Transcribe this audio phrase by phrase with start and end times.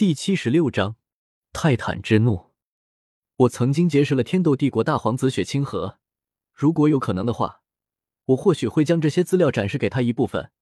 [0.00, 0.96] 第七十六章
[1.52, 2.52] 泰坦之怒。
[3.36, 5.98] 我曾经结识了天斗帝国大皇子雪清河，
[6.54, 7.60] 如果有可能的话，
[8.24, 10.52] 我或许会将这些资料展示给他一部分。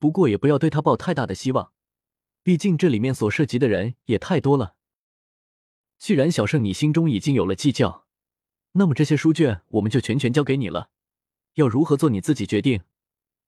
[0.00, 1.70] 不过也不要对他抱太大的希望，
[2.42, 4.74] 毕竟这里面所涉及的人也太多了。
[5.96, 8.08] 既然小圣你心中已经有了计较，
[8.72, 10.90] 那么这些书卷我们就全权交给你了。
[11.54, 12.82] 要如何做你自己决定，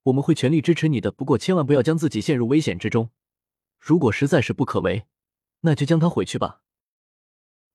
[0.05, 1.11] 我们会全力支持你的。
[1.11, 3.11] 不过千万不要将自己陷入危险之中。
[3.79, 5.07] 如果实在是不可为，
[5.61, 6.63] 那就将他毁去吧。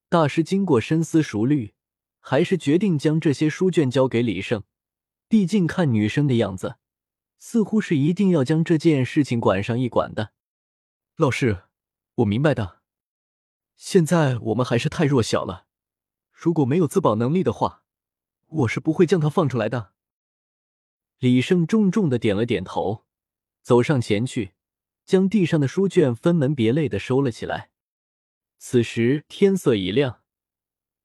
[0.09, 1.73] 大师经过深思熟虑，
[2.19, 4.63] 还是决定将这些书卷交给李胜。
[5.27, 6.75] 毕竟看女生的样子，
[7.39, 10.33] 似乎是一定要将这件事情管上一管的。
[11.15, 11.63] 老师，
[12.15, 12.81] 我明白的。
[13.75, 15.65] 现在我们还是太弱小了，
[16.31, 17.83] 如果没有自保能力的话，
[18.47, 19.93] 我是不会将他放出来的。
[21.17, 23.05] 李胜重重的点了点头，
[23.63, 24.53] 走上前去。
[25.05, 27.69] 将地上的书卷分门别类的收了起来。
[28.57, 30.21] 此时天色已亮，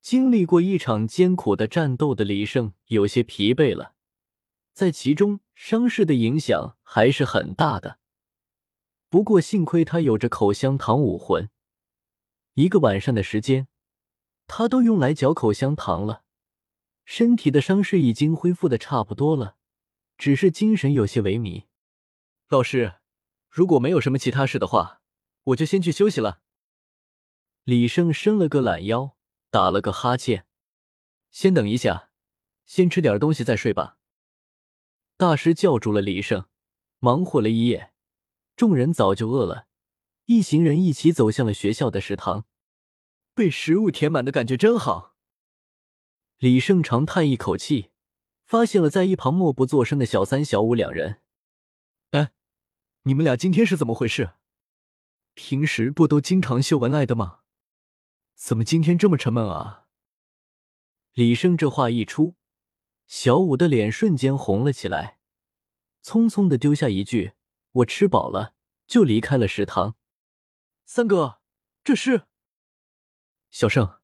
[0.00, 3.94] 经历过一场艰苦的战斗的李胜有些疲惫了，
[4.72, 7.98] 在其中伤势的影响还是很大的。
[9.08, 11.50] 不过幸亏他有着口香糖武魂，
[12.54, 13.66] 一个晚上的时间，
[14.46, 16.22] 他都用来嚼口香糖了，
[17.04, 19.56] 身体的伤势已经恢复的差不多了，
[20.16, 21.64] 只是精神有些萎靡。
[22.48, 22.94] 老师。
[23.48, 25.00] 如果没有什么其他事的话，
[25.44, 26.40] 我就先去休息了。
[27.64, 29.16] 李胜伸了个懒腰，
[29.50, 30.46] 打了个哈欠。
[31.30, 32.10] 先等一下，
[32.64, 33.98] 先吃点东西再睡吧。
[35.16, 36.46] 大师叫住了李胜，
[36.98, 37.92] 忙活了一夜，
[38.56, 39.66] 众人早就饿了。
[40.26, 42.46] 一行人一起走向了学校的食堂。
[43.34, 45.14] 被食物填满的感觉真好。
[46.38, 47.90] 李胜长叹一口气，
[48.44, 51.20] 发现了在一旁默不作声的小三、小五两人。
[53.08, 54.34] 你们俩今天是怎么回事？
[55.32, 57.38] 平时不都经常秀恩爱的吗？
[58.34, 59.86] 怎么今天这么沉闷啊？
[61.14, 62.36] 李胜这话一出，
[63.06, 65.20] 小五的脸瞬间红了起来，
[66.02, 67.32] 匆匆的丢下一句
[67.80, 68.52] ：“我吃饱了。”
[68.86, 69.96] 就离开了食堂。
[70.84, 71.40] 三哥，
[71.82, 72.26] 这是
[73.50, 74.00] 小胜，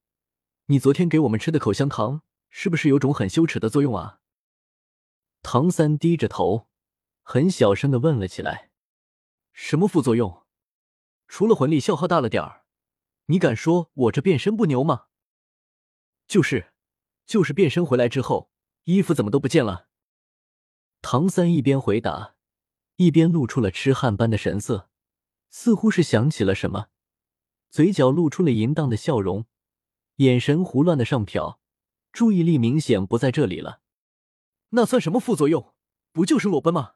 [0.65, 4.21] 你昨天给我们吃的口香糖，是不是有种很羞耻的作用啊？
[5.43, 6.67] 唐三低着头，
[7.21, 8.71] 很小声的问了起来。
[9.57, 10.43] 什么副作用？
[11.29, 12.65] 除了魂力消耗大了点儿，
[13.27, 15.05] 你敢说我这变身不牛吗？
[16.27, 16.73] 就是，
[17.25, 18.51] 就是变身回来之后，
[18.83, 19.87] 衣服怎么都不见了。
[21.01, 22.35] 唐三一边回答，
[22.97, 24.89] 一边露出了痴汉般的神色，
[25.49, 26.89] 似乎是想起了什么，
[27.69, 29.45] 嘴角露出了淫荡的笑容，
[30.17, 31.59] 眼神胡乱的上瞟，
[32.11, 33.79] 注意力明显不在这里了。
[34.71, 35.73] 那算什么副作用？
[36.11, 36.95] 不就是裸奔吗？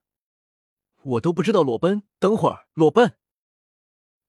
[1.03, 2.03] 我都不知道裸奔。
[2.19, 3.17] 等会儿，裸奔。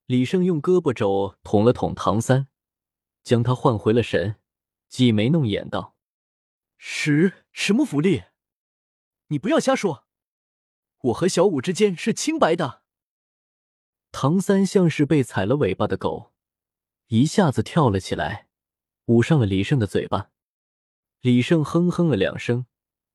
[0.06, 2.48] 李胜用胳膊肘捅了捅唐三，
[3.22, 4.36] 将他唤回了神，
[4.88, 5.96] 挤眉弄眼道
[6.78, 8.24] ：“什什么福利？
[9.28, 10.06] 你不要瞎说！
[11.02, 12.82] 我和小五之间是清白的。”
[14.12, 16.32] 唐三像是被踩了尾巴的狗，
[17.06, 18.48] 一下子跳了起来，
[19.06, 20.30] 捂上了李胜的嘴巴。
[21.20, 22.66] 李胜哼哼了两声，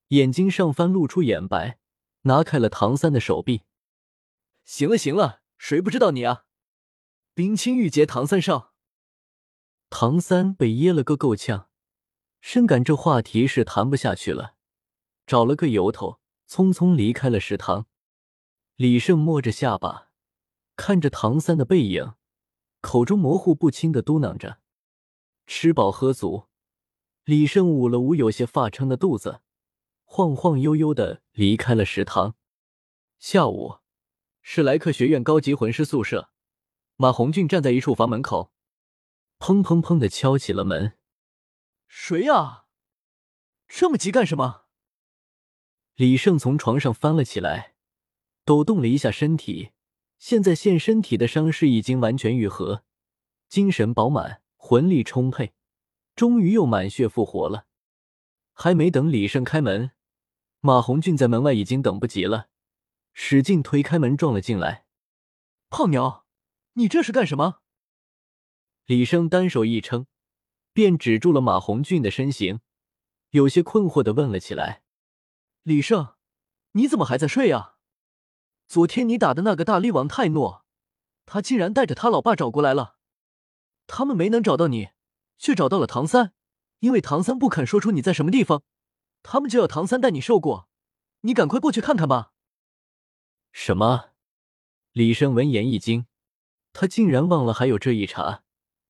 [0.10, 1.80] 眼睛上翻露出眼白。
[2.26, 3.64] 拿开了唐三的手臂。
[4.64, 6.46] 行了行了，谁不知道你啊？
[7.34, 8.74] 冰清玉洁，唐三少。
[9.90, 11.70] 唐三被噎了个够呛，
[12.42, 14.56] 深感这话题是谈不下去了，
[15.28, 16.20] 找了个由头，
[16.50, 17.88] 匆匆离开了食堂。
[18.76, 20.10] 李胜摸着下巴，
[20.76, 22.16] 看着唐三的背影，
[22.82, 24.60] 口中模糊不清的嘟囔着
[25.48, 26.48] ：“吃饱喝足。”
[27.24, 29.42] 李胜捂了捂有些发撑的肚子。
[30.18, 32.38] 晃晃悠悠的离开了食堂。
[33.20, 33.80] 下午，
[34.42, 36.30] 史莱克学院高级魂师宿舍，
[36.96, 38.54] 马红俊站在一处房门口，
[39.40, 40.98] 砰砰砰的敲起了门。
[41.90, 42.68] 谁呀？
[43.68, 44.68] 这么急干什么？
[45.96, 47.76] 李胜从床上翻了起来，
[48.46, 49.72] 抖动了一下身体。
[50.18, 52.86] 现在现身体的伤势已经完全愈合，
[53.50, 55.54] 精神饱满，魂力充沛，
[56.16, 57.68] 终于又满血复活了。
[58.54, 59.92] 还没等李胜开门。
[60.66, 62.48] 马红俊在门外已经等不及了，
[63.14, 64.88] 使劲推开门撞了进来。
[65.70, 66.26] 胖鸟，
[66.74, 67.60] 你这是干什么？
[68.88, 70.08] 李生单手一撑，
[70.74, 72.62] 便止住了马红俊的身形，
[73.30, 74.82] 有些困惑的问了起来
[75.62, 76.16] ：“李胜，
[76.72, 77.76] 你怎么还在睡呀？
[78.68, 80.66] 昨天你打的那个大力王泰诺，
[81.28, 82.96] 他竟然带着他老爸找过来了。
[83.86, 84.90] 他们没能找到你，
[85.38, 86.34] 却找到了唐三，
[86.80, 88.64] 因为唐三不肯说出你在什么地方。”
[89.28, 90.70] 他们就要唐三带你受过，
[91.22, 92.32] 你赶快过去看看吧。
[93.52, 94.12] 什么？
[94.92, 96.06] 李生闻言一惊，
[96.74, 98.44] 他竟然忘了还有这一茬。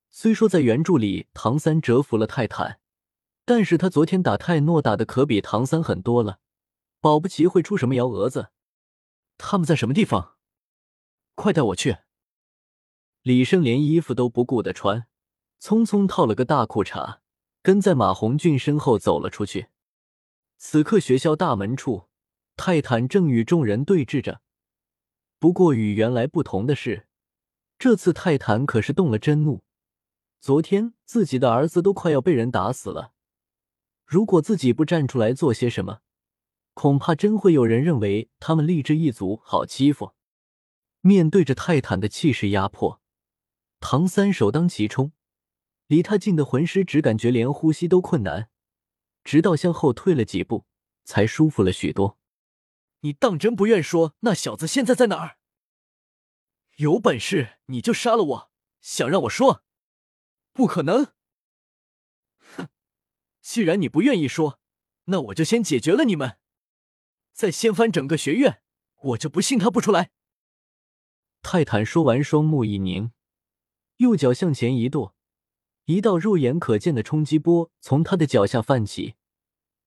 [0.10, 2.82] 虽说在原著里唐三折服了泰坦，
[3.46, 6.40] 但是他昨天打泰诺打的可比唐三狠多了，
[7.00, 8.50] 保不齐会出什么幺蛾子。
[9.38, 10.36] 他们在什么地方？
[11.36, 12.00] 快带我去！
[13.22, 15.08] 李胜连衣服都不顾的穿，
[15.62, 17.20] 匆匆套了个大裤衩，
[17.64, 19.70] 跟在马红俊身后走了出去。
[20.58, 22.08] 此刻学校大门处，
[22.56, 24.42] 泰坦正与众人对峙着。
[25.38, 27.08] 不过与原来不同的是，
[27.78, 29.64] 这次泰坦可是动了真怒。
[30.40, 33.14] 昨天自己的儿子都快要被人打死了，
[34.06, 36.00] 如果自己不站出来做些什么，
[36.74, 40.14] 恐怕真会有人认为他们励志一族好欺负。
[41.02, 43.02] 面对着泰坦的气势压迫，
[43.80, 45.12] 唐三首当其冲，
[45.88, 48.50] 离他近的魂师只感觉连呼吸都困难，
[49.26, 50.66] 直到向后退了几步，
[51.04, 52.18] 才舒服了许多。
[53.02, 55.38] 你当真不愿说那小子现在在哪儿？
[56.78, 58.52] 有本事你就杀了我！
[58.82, 59.64] 想让我说，
[60.54, 61.14] 不可能。
[62.56, 62.70] 哼，
[63.42, 64.60] 既然你不愿意说，
[65.06, 66.38] 那我就先解决了你们。
[67.34, 68.62] 再掀翻整个学院，
[69.02, 70.12] 我就不信他不出来。
[71.42, 73.12] 泰坦说完，双目一凝，
[73.98, 75.16] 右脚向前一跺，
[75.86, 79.14] 一道肉眼可见的冲击波从他的脚下泛起，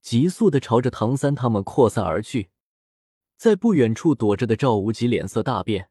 [0.01, 2.51] 急速的朝着唐三他们扩散而去。
[3.37, 5.91] 在不远处躲着的赵无极脸色大变，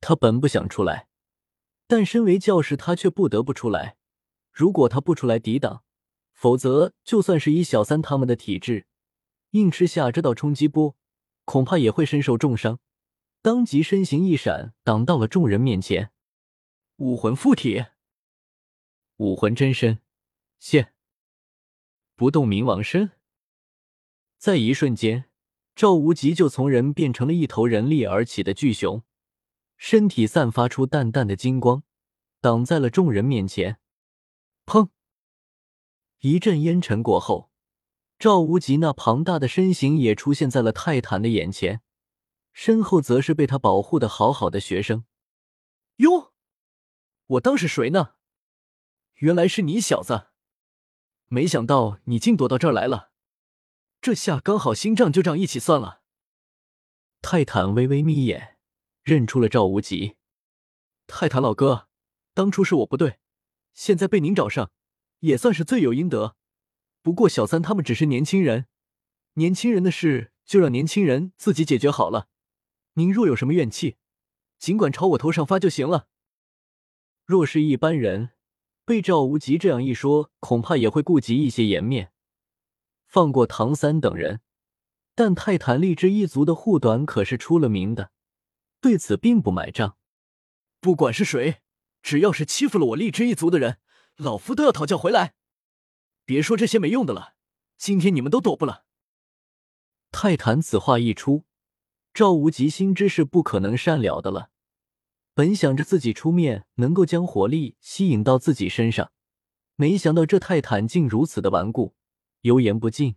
[0.00, 1.06] 他本不想出来，
[1.86, 3.96] 但身为教士，他却不得不出来。
[4.52, 5.84] 如果他不出来抵挡，
[6.32, 8.86] 否则就算是以小三他们的体质。
[9.50, 10.96] 硬吃下这道冲击波，
[11.44, 12.80] 恐怕也会身受重伤。
[13.40, 16.10] 当即身形一闪，挡到了众人面前。
[16.96, 17.84] 武魂附体，
[19.18, 20.00] 武魂真身
[20.58, 20.92] 现，
[22.16, 23.12] 不动冥王身。
[24.38, 25.30] 在一瞬间，
[25.76, 29.04] 赵无极就从人变成了一头人力而起的巨熊，
[29.76, 31.84] 身体散发出淡淡的金光，
[32.40, 33.78] 挡在了众人面前。
[34.66, 34.88] 砰！
[36.20, 37.50] 一阵烟尘过后。
[38.18, 41.82] 赵无极那庞大的身形也出现在了泰坦的眼前，
[42.52, 45.04] 身后则是被他保护的好好的学生。
[45.96, 46.32] 哟，
[47.26, 48.14] 我当是谁呢？
[49.16, 50.28] 原来是你小子！
[51.28, 53.12] 没想到你竟躲到这儿来了，
[54.00, 56.02] 这下刚好新账旧账一起算了。
[57.22, 58.58] 泰坦微微眯眼，
[59.02, 60.16] 认出了赵无极。
[61.06, 61.88] 泰坦老哥，
[62.34, 63.18] 当初是我不对，
[63.72, 64.70] 现在被您找上，
[65.20, 66.36] 也算是罪有应得。
[67.00, 68.66] 不过小三他们只是年轻人，
[69.34, 72.28] 年轻人的事就让年轻人自己解决好了。
[72.94, 73.96] 您若有什么怨气，
[74.58, 76.08] 尽管朝我头上发就行了。
[77.24, 78.33] 若是一般人，
[78.84, 82.12] 被赵无极这样一说，恐怕也会顾及一些颜面，
[83.06, 84.40] 放过唐三等人。
[85.14, 88.10] 但泰坦励志一族的护短可是出了名的，
[88.80, 89.96] 对此并不买账。
[90.80, 91.62] 不管是谁，
[92.02, 93.78] 只要是欺负了我励志一族的人，
[94.16, 95.34] 老夫都要讨教回来。
[96.24, 97.34] 别说这些没用的了，
[97.78, 98.84] 今天你们都躲不了。
[100.10, 101.44] 泰坦此话一出，
[102.12, 104.50] 赵无极心知是不可能善了的了。
[105.34, 109.10] 本想着自己出面能够将火力吸引到自己身上，
[109.74, 111.96] 没想到这泰坦竟如此的顽固，
[112.42, 113.16] 油盐不进。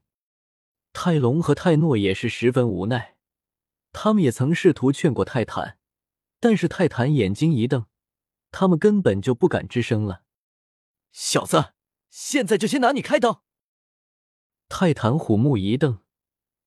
[0.93, 3.17] 泰隆和泰诺也是十分无奈，
[3.93, 5.77] 他们也曾试图劝过泰坦，
[6.39, 7.85] 但是泰坦眼睛一瞪，
[8.49, 10.23] 他们根本就不敢吱声了。
[11.11, 11.73] 小子！
[12.09, 13.43] 现在就先拿你开刀！
[14.69, 15.99] 泰坦虎目一瞪，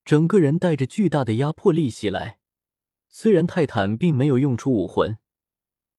[0.04, 2.38] 整个人带着巨大的压迫力袭来。
[3.08, 5.18] 虽然泰坦并没有用出武魂，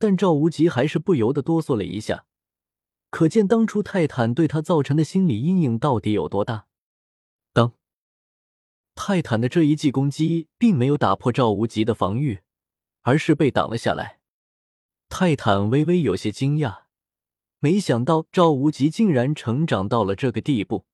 [0.01, 2.25] 但赵无极还是不由得哆嗦了一下。
[3.11, 6.65] 可见当初泰坦对他造成的心理阴影到底有多大。
[7.53, 7.73] 当
[8.95, 12.39] 泰坦的这一记攻击并没有打破赵无极的防御，
[13.03, 14.19] 而是被挡了下来。
[15.07, 16.85] 泰坦微微有些惊讶。
[17.59, 20.85] 没想到赵无极竟然成长到了这个地步。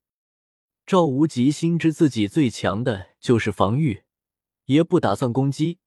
[0.85, 4.03] 赵无极心知自己最强的就是防御，
[4.65, 5.79] 也不打算攻击，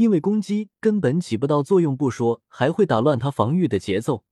[0.00, 4.24] 因为攻击根本起不到作用，不说还会打乱他防御的节奏。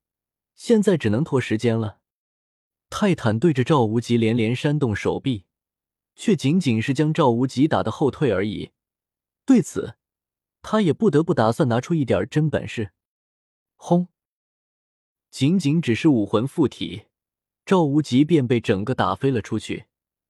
[0.55, 1.99] 现在只能拖时间了。
[2.89, 5.45] 泰坦对着赵无极连连扇动手臂，
[6.17, 8.71] 却仅仅是将赵无极打的后退而已。
[9.45, 9.97] 对此，
[10.63, 12.93] 他也不得不打算拿出一点真本事。
[13.77, 14.09] 轰！
[15.31, 17.03] 仅仅只是武魂附体，
[17.67, 19.85] 赵无极便被整个打飞了出去，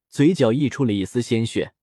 [0.09, 1.75] 嘴角溢出了一丝鲜血。